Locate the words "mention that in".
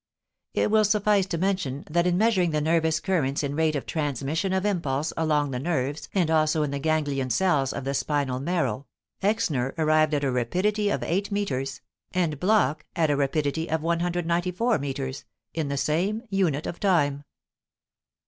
1.37-2.17